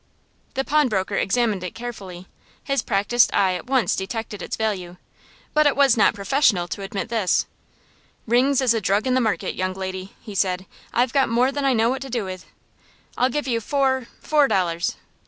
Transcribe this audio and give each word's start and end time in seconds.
The 0.55 0.63
pawnbroker 0.63 1.13
examined 1.13 1.63
it 1.63 1.75
carefully. 1.75 2.25
His 2.63 2.81
practiced 2.81 3.31
eye 3.35 3.53
at 3.53 3.67
once 3.67 3.95
detected 3.95 4.41
its 4.41 4.55
value, 4.55 4.97
but 5.53 5.67
it 5.67 5.75
was 5.75 5.95
not 5.95 6.15
professional 6.15 6.67
to 6.69 6.81
admit 6.81 7.09
this. 7.09 7.45
"Rings 8.25 8.61
is 8.61 8.73
a 8.73 8.81
drug 8.81 9.05
in 9.05 9.13
the 9.13 9.21
market, 9.21 9.53
young 9.53 9.75
lady," 9.75 10.15
he 10.19 10.33
said. 10.33 10.65
"I've 10.91 11.13
got 11.13 11.29
more 11.29 11.51
than 11.51 11.65
I 11.65 11.73
know 11.73 11.91
what 11.91 12.01
to 12.01 12.09
do 12.09 12.25
with. 12.25 12.47
I'll 13.15 13.29
give 13.29 13.47
you 13.47 13.61
four 13.61 14.07
four 14.19 14.47
dollars." 14.47 14.95